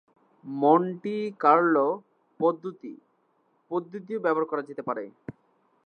[0.43, 1.87] Monty Carlo
[2.39, 2.93] পদ্ধতি
[3.71, 5.03] পদ্ধতিও ব্যবহার করা যেতে পারে।